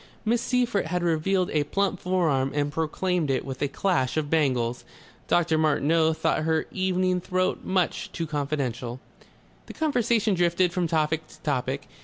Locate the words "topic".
10.87-11.27, 11.41-11.87